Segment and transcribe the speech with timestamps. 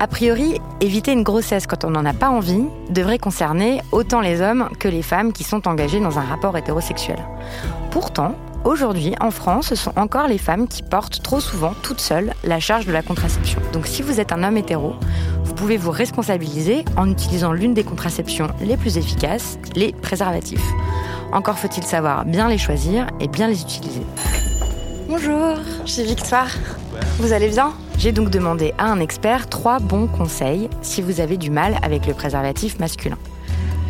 [0.00, 4.40] A priori, éviter une grossesse quand on n'en a pas envie devrait concerner autant les
[4.40, 7.18] hommes que les femmes qui sont engagées dans un rapport hétérosexuel.
[7.90, 8.34] Pourtant,
[8.64, 12.60] aujourd'hui, en France, ce sont encore les femmes qui portent trop souvent toutes seules la
[12.60, 13.60] charge de la contraception.
[13.74, 14.94] Donc si vous êtes un homme hétéro,
[15.44, 20.66] vous pouvez vous responsabiliser en utilisant l'une des contraceptions les plus efficaces, les préservatifs.
[21.30, 24.02] Encore faut-il savoir bien les choisir et bien les utiliser.
[25.08, 26.48] Bonjour, je suis Victoire.
[27.18, 27.74] Vous allez bien?
[28.00, 32.06] J'ai donc demandé à un expert trois bons conseils si vous avez du mal avec
[32.06, 33.18] le préservatif masculin.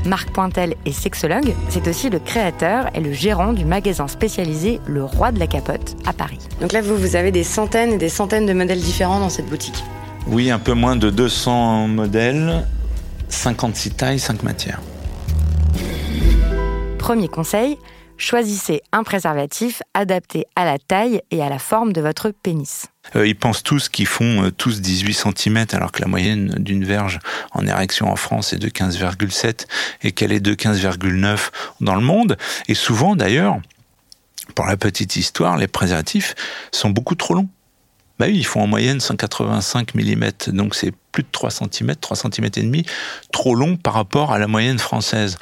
[0.05, 5.05] Marc Pointel est sexologue, c'est aussi le créateur et le gérant du magasin spécialisé Le
[5.05, 6.41] Roi de la Capote à Paris.
[6.61, 9.47] Donc là, vous, vous avez des centaines et des centaines de modèles différents dans cette
[9.47, 9.85] boutique.
[10.27, 12.67] Oui, un peu moins de 200 modèles,
[13.29, 14.81] 56 tailles, 5 matières.
[16.99, 17.79] Premier conseil,
[18.21, 22.87] choisissez un préservatif adapté à la taille et à la forme de votre pénis.
[23.17, 26.85] Euh, ils pensent tous qu'ils font euh, tous 18 cm alors que la moyenne d'une
[26.85, 27.19] verge
[27.53, 29.67] en érection en France est de 15,7
[30.03, 31.51] et qu'elle est de 15,9
[31.81, 32.37] dans le monde.
[32.69, 33.59] Et souvent d'ailleurs,
[34.55, 36.35] pour la petite histoire, les préservatifs
[36.73, 37.49] sont beaucoup trop longs.
[38.19, 42.17] Bah oui, ils font en moyenne 185 mm, donc c'est plus de 3 cm, 3
[42.17, 42.85] cm et demi,
[43.33, 45.39] trop long par rapport à la moyenne française.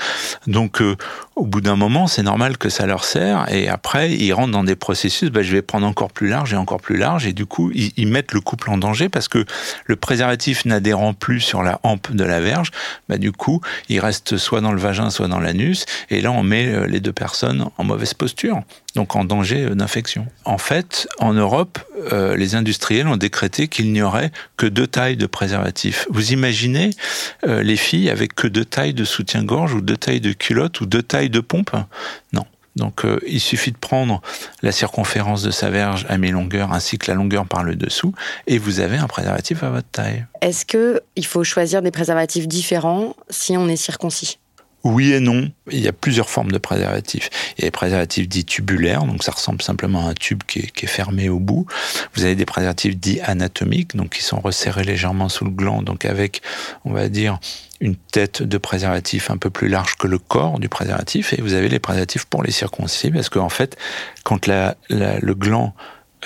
[0.47, 0.97] Donc euh,
[1.37, 4.65] au bout d'un moment, c'est normal que ça leur sert et après ils rentrent dans
[4.65, 7.47] des processus, bah, je vais prendre encore plus large et encore plus large et du
[7.47, 9.45] coup ils, mettent le couple en danger parce que
[9.85, 12.71] le préservatif n'adhérant plus sur la hampe de la verge,
[13.09, 16.43] bah, du coup il reste soit dans le vagin, soit dans l'anus et là on
[16.43, 18.63] met euh, les deux personnes en mauvaise posture,
[18.99, 20.27] donc en danger euh, d'infection.
[20.45, 21.79] En fait, en Europe,
[22.13, 26.91] euh, les industriels ont décrété qu'il n'y aurait que deux tailles de préservatifs vous imaginez
[27.47, 30.87] euh, les filles avec que deux tailles de soutien-gorge ou deux tailles de culotte ou
[30.87, 31.71] deux tailles de pompe?
[32.33, 32.45] Non.
[32.75, 34.23] Donc il suffit de prendre
[34.63, 38.15] la circonférence de sa verge à mi-longueur ainsi que la longueur par le dessous
[38.47, 40.27] et vous avez un préservatif à votre taille.
[40.43, 44.39] Est-ce que il faut choisir des préservatifs différents si on est circoncis?
[44.89, 45.51] Oui et non.
[45.71, 47.31] Il y a plusieurs formes de préservatifs.
[47.57, 50.61] Il y a des préservatifs dits tubulaires, donc ça ressemble simplement à un tube qui
[50.61, 51.67] est, fermé au bout.
[52.15, 56.05] Vous avez des préservatifs dits anatomiques, donc qui sont resserrés légèrement sous le gland, donc
[56.05, 56.43] avec,
[56.85, 57.39] on va dire,
[57.81, 61.33] une tête de préservatif un peu plus large que le corps du préservatif.
[61.35, 63.77] Et vous avez les préservatifs pour les circoncis, parce qu'en fait,
[64.25, 65.75] quand le gland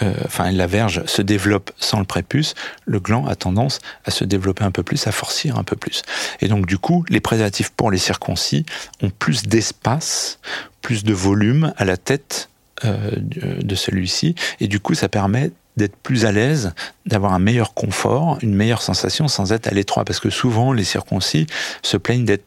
[0.02, 2.54] euh, enfin la verge se développe sans le prépuce,
[2.86, 6.02] le gland a tendance à se développer un peu plus, à forcir un peu plus.
[6.40, 8.64] Et donc du coup, les préservatifs pour les circoncis
[9.02, 10.38] ont plus d'espace,
[10.80, 12.48] plus de volume à la tête
[12.84, 16.72] euh, de celui-ci, et du coup ça permet d'être plus à l'aise,
[17.06, 20.84] d'avoir un meilleur confort, une meilleure sensation sans être à l'étroit, parce que souvent les
[20.84, 21.46] circoncis
[21.82, 22.44] se plaignent d'être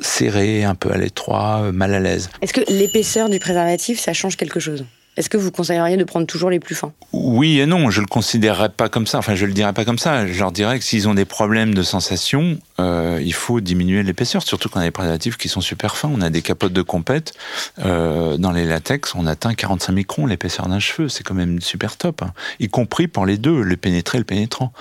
[0.00, 2.30] serrés, un peu à l'étroit, mal à l'aise.
[2.40, 4.84] Est-ce que l'épaisseur du préservatif, ça change quelque chose?
[5.20, 6.92] Est-ce que vous conseilleriez de prendre toujours les plus fins?
[7.12, 9.18] Oui et non, je le considérerais pas comme ça.
[9.18, 10.26] Enfin, je le dirais pas comme ça.
[10.26, 14.42] Je leur dirais que s'ils ont des problèmes de sensation, euh, il faut diminuer l'épaisseur.
[14.42, 16.10] Surtout quand on a des préservatifs qui sont super fins.
[16.10, 17.34] On a des capotes de compète
[17.84, 21.10] euh, dans les latex, on atteint 45 microns l'épaisseur d'un cheveu.
[21.10, 22.32] C'est quand même super top, hein.
[22.58, 24.72] y compris pour les deux, le pénétré et le pénétrant.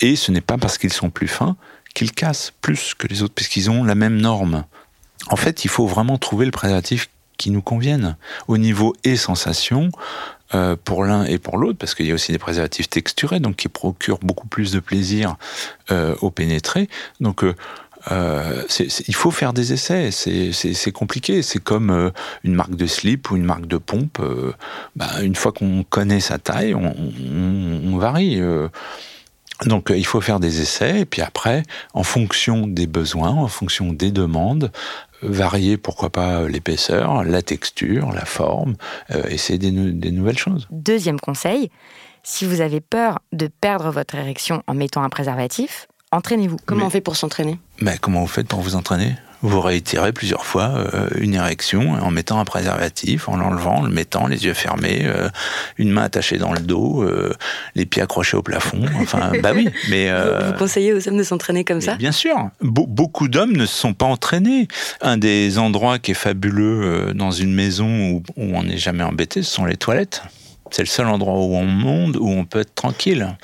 [0.00, 1.54] Et ce n'est pas parce qu'ils sont plus fins
[1.94, 4.64] qu'ils cassent plus que les autres, puisqu'ils ont la même norme.
[5.28, 8.16] En fait, il faut vraiment trouver le préservatif qui nous conviennent.
[8.48, 9.90] Au niveau et sensation,
[10.54, 13.56] euh, pour l'un et pour l'autre, parce qu'il y a aussi des préservatifs texturés, donc
[13.56, 15.36] qui procurent beaucoup plus de plaisir
[15.90, 16.88] euh, au pénétrer.
[17.20, 18.62] Donc euh,
[19.08, 21.42] il faut faire des essais, c'est compliqué.
[21.42, 22.12] C'est comme
[22.44, 24.20] une marque de slip ou une marque de pompe.
[24.94, 28.40] Bah, une fois qu'on connaît sa taille, on varie.
[29.66, 31.62] Donc il faut faire des essais et puis après,
[31.92, 34.72] en fonction des besoins, en fonction des demandes,
[35.22, 38.74] varier pourquoi pas l'épaisseur, la texture, la forme,
[39.12, 40.66] euh, essayer des, des nouvelles choses.
[40.70, 41.70] Deuxième conseil,
[42.22, 46.56] si vous avez peur de perdre votre érection en mettant un préservatif, entraînez-vous.
[46.66, 47.58] Comment on fait pour s'entraîner?
[47.80, 49.14] Mais Comment vous faites pour vous entraîner?
[49.48, 53.90] Vous réitérez plusieurs fois euh, une érection en mettant un préservatif, en l'enlevant, en le
[53.90, 55.28] mettant, les yeux fermés, euh,
[55.76, 57.34] une main attachée dans le dos, euh,
[57.74, 58.80] les pieds accrochés au plafond.
[59.04, 59.68] Enfin, bah oui.
[59.90, 61.96] Mais vous conseillez aux hommes de s'entraîner comme ça?
[61.96, 62.48] Bien sûr.
[62.62, 64.66] beaucoup d'hommes ne se sont pas entraînés.
[65.02, 69.42] Un des endroits qui est fabuleux dans une maison où, où on n'est jamais embêté,
[69.42, 70.22] ce sont les toilettes.
[70.74, 73.36] C'est le seul endroit où on monte, où on peut être tranquille.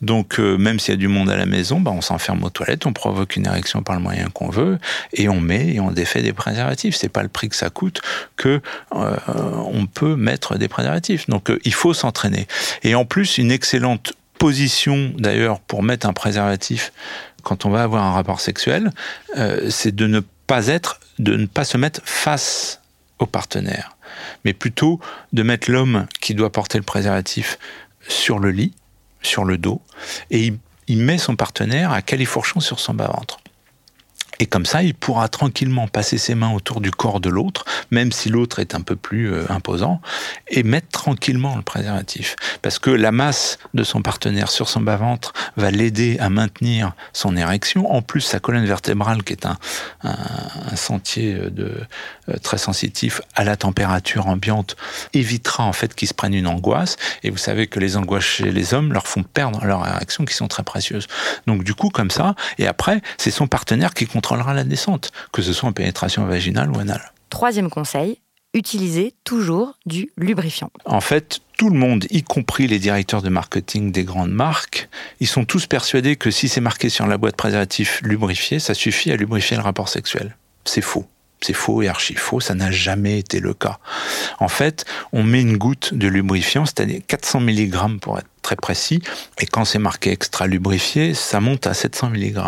[0.00, 2.48] Donc, euh, même s'il y a du monde à la maison, bah, on s'enferme aux
[2.48, 4.78] toilettes, on provoque une érection par le moyen qu'on veut,
[5.12, 6.96] et on met et on défait des préservatifs.
[6.96, 8.00] C'est pas le prix que ça coûte
[8.36, 8.62] que
[8.94, 9.16] euh,
[9.70, 11.28] on peut mettre des préservatifs.
[11.28, 12.46] Donc, euh, il faut s'entraîner.
[12.82, 16.94] Et en plus, une excellente position d'ailleurs pour mettre un préservatif
[17.42, 18.92] quand on va avoir un rapport sexuel,
[19.68, 22.80] c'est de ne pas être, de ne pas se mettre face
[23.18, 23.97] au partenaire
[24.44, 25.00] mais plutôt
[25.32, 27.58] de mettre l'homme qui doit porter le préservatif
[28.06, 28.74] sur le lit,
[29.22, 29.82] sur le dos,
[30.30, 30.52] et
[30.86, 33.38] il, met son partenaire à califourchon sur son bas-ventre.
[34.40, 38.12] Et comme ça, il pourra tranquillement passer ses mains autour du corps de l'autre, même
[38.12, 40.00] si l'autre est un peu plus euh, imposant,
[40.48, 42.36] et mettre tranquillement le préservatif.
[42.62, 47.36] Parce que la masse de son partenaire sur son bas-ventre va l'aider à maintenir son
[47.36, 47.92] érection.
[47.92, 49.56] En plus, sa colonne vertébrale, qui est un,
[50.76, 51.72] sentier de,
[52.28, 54.76] euh, très sensitif à la température ambiante,
[55.14, 56.96] évitera en fait qu'il se prenne une angoisse.
[57.22, 60.34] Et vous savez que les angoisses chez les hommes leur font perdre leur érection, qui
[60.34, 61.08] sont très précieuses.
[61.46, 65.42] Donc du coup, comme ça, et après, c'est son partenaire qui contrôle la descente, que
[65.42, 67.12] ce soit en pénétration vaginale ou anale.
[67.30, 68.18] Troisième conseil,
[68.54, 70.70] utilisez toujours du lubrifiant.
[70.84, 74.88] En fait, tout le monde, y compris les directeurs de marketing des grandes marques,
[75.20, 79.10] ils sont tous persuadés que si c'est marqué sur la boîte préservatif lubrifié, ça suffit
[79.10, 80.36] à lubrifier le rapport sexuel.
[80.64, 81.06] C'est faux.
[81.40, 83.78] C'est faux et archi faux, ça n'a jamais été le cas.
[84.40, 89.02] En fait, on met une goutte de lubrifiant, c'est-à-dire 400 mg pour être très précis,
[89.40, 92.38] et quand c'est marqué extra lubrifié, ça monte à 700 mg.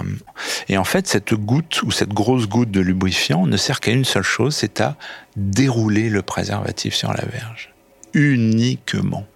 [0.69, 4.05] Et en fait, cette goutte ou cette grosse goutte de lubrifiant ne sert qu'à une
[4.05, 4.97] seule chose, c'est à
[5.37, 7.73] dérouler le préservatif sur la verge.
[8.15, 9.27] Uniquement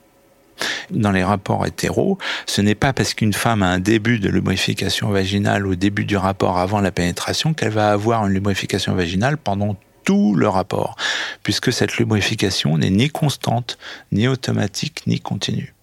[0.90, 5.10] dans les rapports hétéros, ce n'est pas parce qu'une femme a un début de lubrification
[5.10, 9.76] vaginale au début du rapport avant la pénétration qu'elle va avoir une lubrification vaginale pendant
[10.04, 10.96] tout le rapport,
[11.42, 13.78] puisque cette lubrification n'est ni constante,
[14.12, 15.74] ni automatique, ni continue.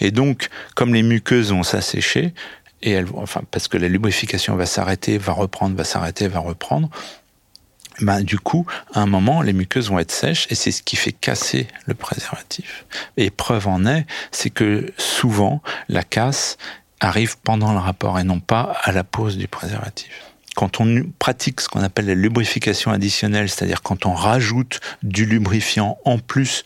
[0.00, 2.34] Et donc, comme les muqueuses vont s'assécher,
[2.82, 6.90] et elles, enfin, parce que la lubrification va s'arrêter, va reprendre, va s'arrêter, va reprendre,
[8.00, 10.96] ben, du coup, à un moment, les muqueuses vont être sèches et c'est ce qui
[10.96, 12.84] fait casser le préservatif.
[13.16, 16.56] Et preuve en est, c'est que souvent, la casse
[17.00, 20.22] arrive pendant le rapport et non pas à la pose du préservatif.
[20.56, 25.98] Quand on pratique ce qu'on appelle la lubrification additionnelle, c'est-à-dire quand on rajoute du lubrifiant
[26.04, 26.64] en plus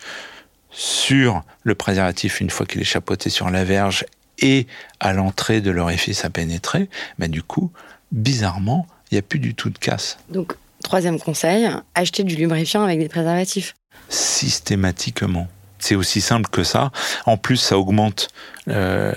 [0.70, 4.04] sur le préservatif une fois qu'il est chapeauté sur la verge
[4.40, 4.66] et
[5.00, 6.88] à l'entrée de l'orifice à pénétrer,
[7.18, 7.72] ben du coup,
[8.12, 10.18] bizarrement, il n'y a plus du tout de casse.
[10.28, 13.74] Donc Troisième conseil, acheter du lubrifiant avec des préservatifs.
[14.08, 15.48] Systématiquement.
[15.78, 16.90] C'est aussi simple que ça.
[17.26, 18.28] En plus, ça augmente,
[18.68, 19.12] euh,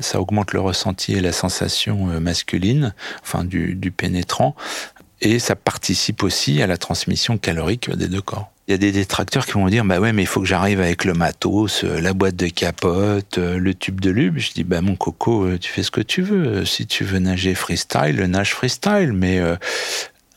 [0.00, 4.54] ça augmente le ressenti et la sensation euh, masculine, enfin du, pénétrant,
[5.20, 8.50] et ça participe aussi à la transmission calorique des deux corps.
[8.68, 10.80] Il y a des détracteurs qui vont dire bah ouais mais il faut que j'arrive
[10.80, 14.38] avec le matos, euh, la boîte de capote, le tube de lube.
[14.38, 16.64] Je dis bah mon coco, tu fais ce que tu veux.
[16.64, 19.12] Si tu veux nager freestyle, nage freestyle.
[19.12, 19.40] Mais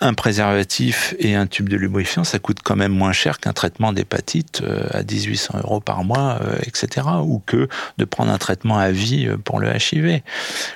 [0.02, 3.92] un préservatif et un tube de lubrifiant, ça coûte quand même moins cher qu'un traitement
[3.92, 7.08] d'hépatite euh, à 1800 euros par mois, euh, etc.
[7.24, 10.22] Ou que de prendre un traitement à vie euh, pour le HIV.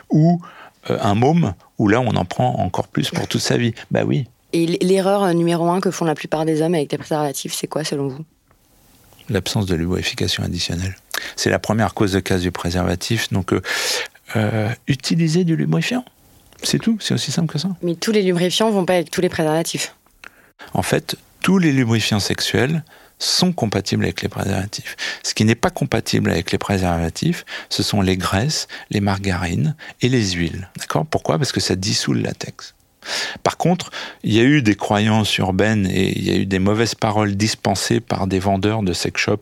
[0.10, 0.42] Ou
[0.90, 3.74] un môme, où là, on en prend encore plus pour toute sa vie.
[3.90, 4.28] Bah oui.
[4.52, 7.86] Et l'erreur numéro un que font la plupart des hommes avec les préservatifs, c'est quoi
[7.86, 8.26] selon vous?
[9.30, 10.98] L'absence de lubrification additionnelle.
[11.38, 13.32] C'est la première cause de casse du préservatif.
[13.32, 13.54] Donc,
[14.90, 16.04] utiliser du lubrifiant?
[16.64, 17.70] C'est tout, c'est aussi simple que ça.
[17.82, 19.96] Mais tous les lubrifiants vont pas avec tous les préservatifs.
[20.74, 22.84] En fait, tous les lubrifiants sexuels
[23.20, 24.96] sont compatibles avec les préservatifs.
[25.24, 30.10] Ce qui n'est pas compatible avec les préservatifs, ce sont les graisses, les margarines et
[30.10, 30.70] les huiles.
[30.78, 31.06] D'accord?
[31.06, 31.38] Pourquoi?
[31.38, 32.74] Parce que ça dissout le latex.
[33.44, 33.92] Par contre,
[34.24, 37.36] il y a eu des croyances urbaines et il y a eu des mauvaises paroles
[37.36, 39.42] dispensées par des vendeurs de sex shop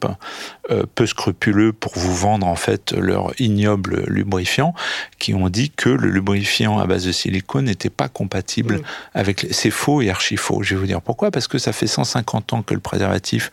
[0.70, 4.74] euh, peu scrupuleux pour vous vendre en fait leur ignoble lubrifiant,
[5.20, 8.82] qui ont dit que le lubrifiant à base de silicone n'était pas compatible
[9.14, 9.44] avec.
[9.44, 9.54] Les...
[9.54, 10.64] C'est faux et archi faux.
[10.64, 11.32] Je vais vous dire pourquoi.
[11.32, 13.52] Parce que ça fait 150 ans que le préservatif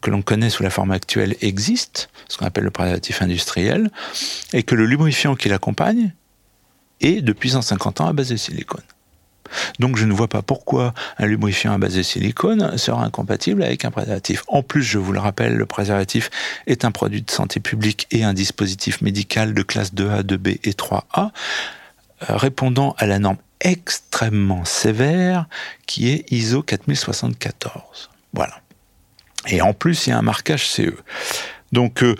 [0.00, 3.90] que l'on connaît sous la forme actuelle existe, ce qu'on appelle le préservatif industriel,
[4.52, 6.12] et que le lubrifiant qui l'accompagne
[7.00, 8.82] est depuis 150 ans à base de silicone.
[9.78, 13.84] Donc je ne vois pas pourquoi un lubrifiant à base de silicone sera incompatible avec
[13.84, 14.44] un préservatif.
[14.48, 16.30] En plus, je vous le rappelle, le préservatif
[16.66, 20.72] est un produit de santé publique et un dispositif médical de classe 2A, 2B et
[20.72, 21.30] 3A,
[22.28, 25.46] euh, répondant à la norme extrêmement sévère
[25.86, 28.10] qui est ISO 4074.
[28.32, 28.60] Voilà.
[29.46, 30.94] Et en plus, il y a un marquage CE.
[31.72, 32.16] Donc, euh,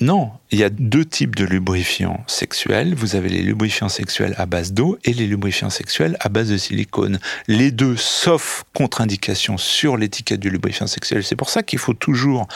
[0.00, 2.94] non, il y a deux types de lubrifiants sexuels.
[2.94, 6.58] Vous avez les lubrifiants sexuels à base d'eau et les lubrifiants sexuels à base de
[6.58, 7.18] silicone.
[7.48, 11.24] Les deux, sauf contre-indication sur l'étiquette du lubrifiant sexuel.
[11.24, 12.46] C'est pour ça qu'il faut toujours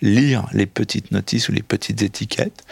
[0.00, 2.64] lire les petites notices ou les petites étiquettes.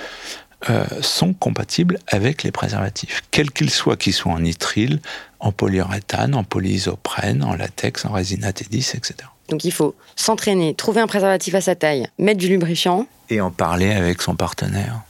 [0.70, 5.00] Euh, sont compatibles avec les préservatifs, quels qu'ils soient, qu'ils soient en nitrile,
[5.38, 9.28] en polyuréthane, en polyisoprène, en latex, en résine AT10, etc.
[9.48, 13.06] Donc il faut s'entraîner, trouver un préservatif à sa taille, mettre du lubrifiant.
[13.30, 15.00] Et en parler avec son partenaire.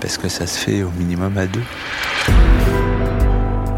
[0.00, 1.62] Parce que ça se fait au minimum à deux.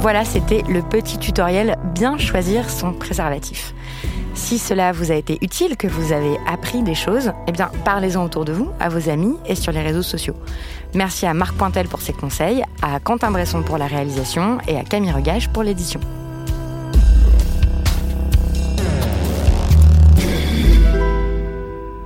[0.00, 3.74] Voilà, c'était le petit tutoriel bien choisir son préservatif.
[4.34, 8.24] Si cela vous a été utile, que vous avez appris des choses, eh bien parlez-en
[8.24, 10.36] autour de vous, à vos amis et sur les réseaux sociaux.
[10.94, 14.84] Merci à Marc Pointel pour ses conseils, à Quentin Bresson pour la réalisation et à
[14.84, 16.00] Camille Regage pour l'édition.